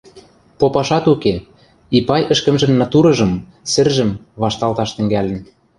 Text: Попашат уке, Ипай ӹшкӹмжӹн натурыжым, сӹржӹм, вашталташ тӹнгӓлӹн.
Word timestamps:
Попашат 0.59 1.05
уке, 1.13 1.35
Ипай 1.97 2.23
ӹшкӹмжӹн 2.33 2.71
натурыжым, 2.79 3.33
сӹржӹм, 3.71 4.11
вашталташ 4.41 4.89
тӹнгӓлӹн. 4.95 5.39